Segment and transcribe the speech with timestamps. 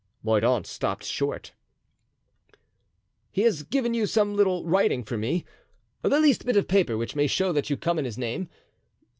[0.23, 1.51] Mordaunt stopped short.
[3.29, 7.27] "He has given you some little writing for me—the least bit of paper which may
[7.27, 8.49] show that you come in his name.